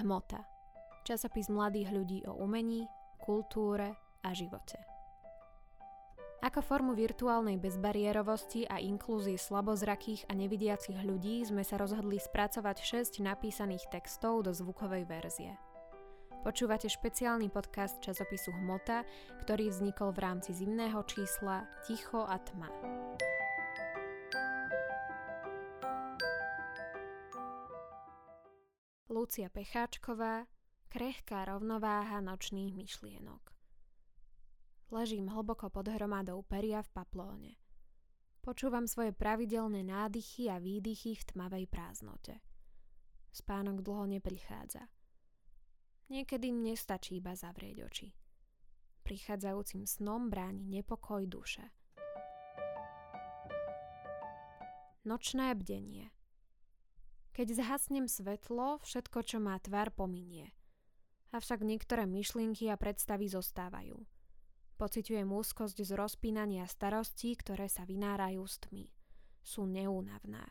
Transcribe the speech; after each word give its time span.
Hmota. 0.00 0.46
Časopis 1.02 1.50
mladých 1.50 1.90
ľudí 1.90 2.18
o 2.28 2.38
umení, 2.38 2.86
kultúre 3.18 3.98
a 4.22 4.30
živote. 4.30 4.78
Ako 6.38 6.62
formu 6.62 6.94
virtuálnej 6.94 7.58
bezbariérovosti 7.58 8.62
a 8.70 8.78
inklúzie 8.78 9.34
slabozrakých 9.34 10.30
a 10.30 10.38
nevidiacich 10.38 11.02
ľudí 11.02 11.42
sme 11.42 11.66
sa 11.66 11.74
rozhodli 11.82 12.22
spracovať 12.22 12.78
6 13.18 13.26
napísaných 13.26 13.90
textov 13.90 14.46
do 14.46 14.54
zvukovej 14.54 15.02
verzie. 15.02 15.58
Počúvate 16.46 16.86
špeciálny 16.86 17.50
podcast 17.50 17.98
časopisu 17.98 18.54
Hmota, 18.54 19.02
ktorý 19.42 19.74
vznikol 19.74 20.14
v 20.14 20.22
rámci 20.22 20.54
zimného 20.54 21.02
čísla 21.10 21.66
Ticho 21.82 22.22
a 22.22 22.38
tma. 22.38 22.70
Lucia 29.08 29.48
Pecháčková, 29.48 30.44
krehká 30.92 31.48
rovnováha 31.48 32.20
nočných 32.20 32.76
myšlienok. 32.76 33.40
Ležím 34.92 35.32
hlboko 35.32 35.72
pod 35.72 35.88
hromadou 35.88 36.44
peria 36.44 36.84
v 36.84 36.92
paplóne. 36.92 37.52
Počúvam 38.44 38.84
svoje 38.84 39.16
pravidelné 39.16 39.80
nádychy 39.80 40.52
a 40.52 40.60
výdychy 40.60 41.16
v 41.16 41.24
tmavej 41.24 41.64
prázdnote. 41.72 42.36
Spánok 43.32 43.80
dlho 43.80 44.20
neprichádza. 44.20 44.92
Niekedy 46.12 46.52
mne 46.52 46.76
stačí 46.76 47.16
iba 47.16 47.32
zavrieť 47.32 47.76
oči. 47.88 48.08
Prichádzajúcim 49.08 49.88
snom 49.88 50.28
bráni 50.28 50.68
nepokoj 50.68 51.24
duše. 51.24 51.64
Nočné 55.08 55.56
bdenie– 55.56 56.12
keď 57.38 57.54
zhasnem 57.54 58.10
svetlo, 58.10 58.82
všetko, 58.82 59.22
čo 59.22 59.38
má 59.38 59.54
tvar, 59.62 59.94
pominie. 59.94 60.50
Avšak 61.30 61.62
niektoré 61.62 62.02
myšlienky 62.02 62.66
a 62.66 62.74
predstavy 62.74 63.30
zostávajú. 63.30 63.94
Pociťujem 64.74 65.30
úzkosť 65.30 65.86
z 65.86 65.94
rozpínania 65.94 66.66
starostí, 66.66 67.38
ktoré 67.38 67.70
sa 67.70 67.86
vynárajú 67.86 68.42
s 68.42 68.58
tmy. 68.66 68.90
Sú 69.38 69.70
neúnavné. 69.70 70.50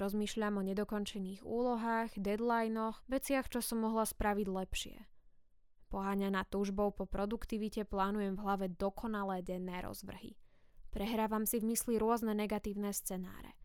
Rozmýšľam 0.00 0.64
o 0.64 0.66
nedokončených 0.72 1.44
úlohách, 1.44 2.16
deadlinoch, 2.16 3.04
veciach, 3.04 3.52
čo 3.52 3.60
som 3.60 3.84
mohla 3.84 4.08
spraviť 4.08 4.48
lepšie. 4.48 4.96
Poháňaná 5.92 6.48
túžbou 6.48 6.88
po 6.96 7.04
produktivite 7.04 7.84
plánujem 7.84 8.32
v 8.32 8.42
hlave 8.48 8.66
dokonalé 8.72 9.44
denné 9.44 9.84
rozvrhy. 9.84 10.40
Prehrávam 10.88 11.44
si 11.44 11.60
v 11.60 11.76
mysli 11.76 12.00
rôzne 12.00 12.32
negatívne 12.32 12.96
scenáre– 12.96 13.52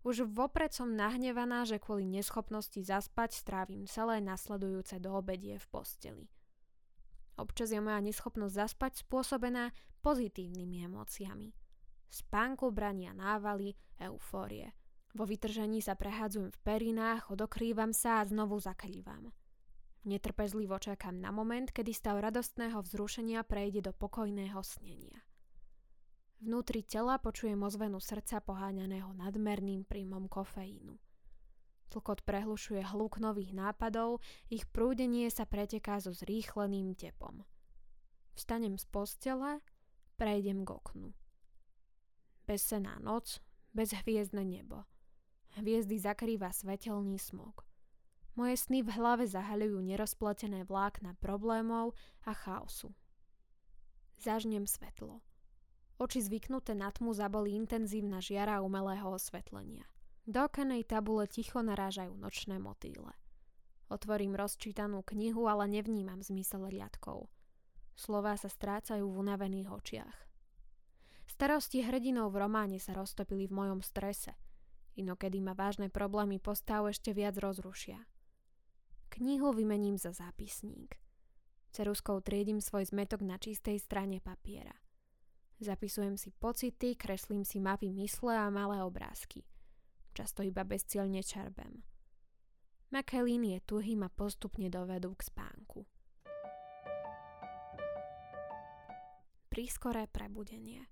už 0.00 0.24
vopred 0.32 0.72
som 0.72 0.96
nahnevaná, 0.96 1.68
že 1.68 1.76
kvôli 1.76 2.08
neschopnosti 2.08 2.80
zaspať 2.80 3.36
strávim 3.36 3.84
celé 3.84 4.24
nasledujúce 4.24 4.96
do 4.96 5.12
obedie 5.12 5.60
v 5.60 5.66
posteli. 5.68 6.24
Občas 7.36 7.72
je 7.72 7.80
moja 7.80 8.00
neschopnosť 8.04 8.54
zaspať 8.54 8.92
spôsobená 9.04 9.72
pozitívnymi 10.04 10.88
emóciami. 10.88 11.52
Spánku 12.10 12.68
brania 12.72 13.16
návaly, 13.16 13.76
eufórie. 14.00 14.72
Vo 15.14 15.26
vytržení 15.26 15.82
sa 15.82 15.96
prehádzujem 15.96 16.52
v 16.52 16.62
perinách, 16.62 17.32
odokrývam 17.32 17.94
sa 17.94 18.22
a 18.22 18.26
znovu 18.26 18.60
zakrývam. 18.60 19.32
Netrpezlivo 20.04 20.80
čakám 20.80 21.20
na 21.20 21.28
moment, 21.28 21.68
kedy 21.68 21.92
stav 21.92 22.16
radostného 22.16 22.80
vzrušenia 22.80 23.44
prejde 23.44 23.84
do 23.84 23.92
pokojného 23.92 24.60
snenia. 24.64 25.20
Vnútri 26.40 26.80
tela 26.80 27.20
počujem 27.20 27.60
ozvenu 27.60 28.00
srdca 28.00 28.40
poháňaného 28.40 29.12
nadmerným 29.12 29.84
príjmom 29.84 30.24
kofeínu. 30.24 30.96
Tlkot 31.92 32.24
prehlušuje 32.24 32.80
hluk 32.80 33.20
nových 33.20 33.52
nápadov, 33.52 34.24
ich 34.48 34.64
prúdenie 34.64 35.28
sa 35.28 35.44
preteká 35.44 36.00
so 36.00 36.16
zrýchleným 36.16 36.96
tepom. 36.96 37.44
Vstanem 38.32 38.80
z 38.80 38.88
postele, 38.88 39.60
prejdem 40.16 40.64
k 40.64 40.72
oknu. 40.72 41.12
Bezsená 42.48 42.96
noc, 43.04 43.44
bezhviezdne 43.76 44.40
nebo. 44.40 44.88
Hviezdy 45.60 46.00
zakrýva 46.00 46.56
svetelný 46.56 47.20
smog. 47.20 47.68
Moje 48.32 48.56
sny 48.56 48.80
v 48.80 48.96
hlave 48.96 49.28
zahaľujú 49.28 49.76
nerozpletené 49.84 50.64
vlákna 50.64 51.20
problémov 51.20 51.92
a 52.24 52.32
chaosu. 52.32 52.96
Zažnem 54.16 54.64
svetlo. 54.64 55.20
Oči 56.00 56.24
zvyknuté 56.24 56.72
na 56.72 56.88
tmu 56.88 57.12
zaboli 57.12 57.52
intenzívna 57.52 58.24
žiara 58.24 58.64
umelého 58.64 59.04
osvetlenia. 59.12 59.84
Do 60.24 60.48
okenej 60.48 60.88
tabule 60.88 61.28
ticho 61.28 61.60
narážajú 61.60 62.16
nočné 62.16 62.56
motýle. 62.56 63.12
Otvorím 63.92 64.32
rozčítanú 64.32 65.04
knihu, 65.04 65.44
ale 65.44 65.68
nevnímam 65.68 66.24
zmysel 66.24 66.72
riadkov. 66.72 67.28
Slová 68.00 68.40
sa 68.40 68.48
strácajú 68.48 69.04
v 69.12 69.18
unavených 69.20 69.68
očiach. 69.68 70.16
Starosti 71.28 71.84
hrdinov 71.84 72.32
v 72.32 72.48
románe 72.48 72.80
sa 72.80 72.96
roztopili 72.96 73.44
v 73.44 73.60
mojom 73.60 73.84
strese. 73.84 74.32
Inokedy 74.96 75.44
ma 75.44 75.52
vážne 75.52 75.92
problémy 75.92 76.40
postav 76.40 76.88
ešte 76.88 77.12
viac 77.12 77.36
rozrušia. 77.36 78.00
Knihu 79.20 79.52
vymením 79.52 80.00
za 80.00 80.16
zápisník. 80.16 80.96
Ceruskou 81.76 82.24
triedím 82.24 82.64
svoj 82.64 82.88
zmetok 82.88 83.20
na 83.20 83.36
čistej 83.36 83.76
strane 83.76 84.24
papiera– 84.24 84.72
Zapisujem 85.60 86.16
si 86.16 86.32
pocity, 86.32 86.96
kreslím 86.96 87.44
si 87.44 87.60
mapy 87.60 87.92
mysle 87.92 88.32
a 88.32 88.48
malé 88.48 88.80
obrázky. 88.80 89.44
Často 90.16 90.40
iba 90.40 90.64
bezcielne 90.64 91.20
čarbem. 91.20 91.84
Maké 92.88 93.20
línie 93.20 93.60
tuhy 93.68 93.92
ma 93.92 94.08
postupne 94.08 94.72
dovedú 94.72 95.12
k 95.12 95.22
spánku. 95.28 95.84
Prískoré 99.52 100.08
prebudenie. 100.08 100.88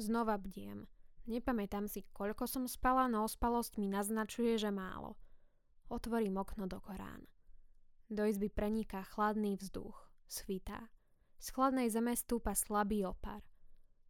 Znova 0.00 0.40
bdiem. 0.40 0.88
Nepamätám 1.28 1.86
si, 1.92 2.08
koľko 2.16 2.48
som 2.48 2.64
spala, 2.64 3.04
no 3.06 3.28
ospalosť 3.28 3.76
mi 3.76 3.86
naznačuje, 3.86 4.56
že 4.56 4.72
málo. 4.72 5.20
Otvorím 5.92 6.40
okno 6.40 6.64
do 6.64 6.80
Korán. 6.80 7.28
Do 8.08 8.24
izby 8.24 8.48
preniká 8.48 9.04
chladný 9.04 9.60
vzduch. 9.60 10.08
Svitá. 10.24 10.88
Z 11.42 11.58
chladnej 11.58 11.90
zeme 11.90 12.14
stúpa 12.14 12.54
slabý 12.54 13.02
opar. 13.02 13.42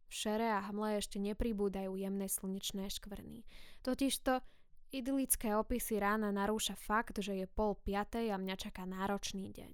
V 0.05 0.13
šere 0.13 0.53
a 0.53 0.61
hmle 0.69 1.01
ešte 1.01 1.17
nepribúdajú 1.17 1.97
jemné 1.97 2.29
slnečné 2.29 2.93
škvrny. 2.93 3.41
Totižto 3.81 4.37
idylické 4.93 5.57
opisy 5.57 5.97
rána 5.97 6.29
narúša 6.29 6.77
fakt, 6.77 7.17
že 7.17 7.33
je 7.33 7.49
pol 7.49 7.73
piatej 7.81 8.29
a 8.29 8.37
mňa 8.37 8.53
čaká 8.53 8.85
náročný 8.85 9.49
deň. 9.49 9.73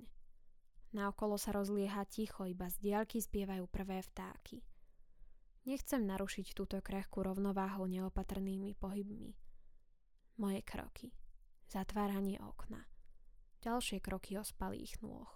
Naokolo 0.96 1.36
sa 1.36 1.52
rozlieha 1.52 2.08
ticho, 2.08 2.47
iba 2.47 2.72
z 2.72 2.80
diaľky 2.80 3.20
spievajú 3.20 3.68
prvé 3.68 4.08
vtáky. 4.08 4.64
Nechcem 5.68 6.08
narušiť 6.08 6.56
túto 6.56 6.80
krehkú 6.80 7.28
rovnováhu 7.28 7.84
neopatrnými 7.91 8.72
pohybmi. 8.80 9.36
Moje 10.40 10.64
kroky. 10.64 11.12
Zatváranie 11.68 12.40
okna. 12.40 12.88
Ďalšie 13.59 14.00
kroky 14.00 14.40
ospalých 14.40 15.03
nôh. 15.03 15.28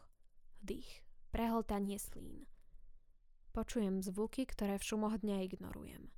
Dých 0.63 1.03
prehltanie 1.33 1.97
slín. 1.97 2.45
Počujem 3.57 4.05
zvuky, 4.05 4.45
ktoré 4.45 4.77
v 4.77 4.85
šumoch 4.85 5.17
dňa 5.17 5.49
ignorujem. 5.49 6.13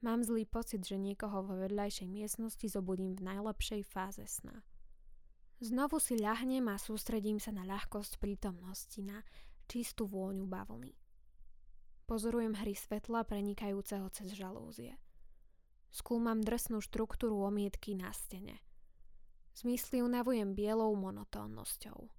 Mám 0.00 0.24
zlý 0.24 0.48
pocit, 0.48 0.88
že 0.88 0.96
niekoho 0.96 1.44
vo 1.44 1.60
vedľajšej 1.60 2.08
miestnosti 2.08 2.64
zobudím 2.64 3.12
v 3.12 3.28
najlepšej 3.28 3.84
fáze 3.84 4.24
sna. 4.24 4.64
Znovu 5.60 6.00
si 6.00 6.16
ľahnem 6.16 6.64
a 6.72 6.80
sústredím 6.80 7.36
sa 7.36 7.52
na 7.52 7.68
ľahkosť 7.68 8.16
prítomnosti, 8.16 8.96
na 9.04 9.20
čistú 9.68 10.08
vôňu 10.08 10.48
bavlny. 10.48 10.96
Pozorujem 12.08 12.56
hry 12.56 12.72
svetla 12.72 13.28
prenikajúceho 13.28 14.08
cez 14.16 14.32
žalúzie. 14.32 14.96
Skúmam 15.92 16.40
drsnú 16.40 16.80
štruktúru 16.80 17.36
omietky 17.44 17.92
na 17.92 18.16
stene. 18.16 18.64
Zmysly 19.52 20.00
unavujem 20.00 20.56
bielou 20.56 20.96
monotónnosťou. 20.96 22.17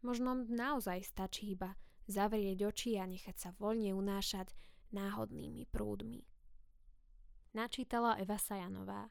Možno 0.00 0.32
naozaj 0.48 1.04
stačí 1.04 1.52
iba 1.52 1.76
zavrieť 2.08 2.64
oči 2.66 2.96
a 2.96 3.04
nechať 3.04 3.36
sa 3.36 3.50
voľne 3.60 3.92
unášať 3.92 4.50
náhodnými 4.90 5.68
prúdmi. 5.68 6.24
Načítala 7.52 8.16
Eva 8.16 8.38
Sajanová 8.38 9.10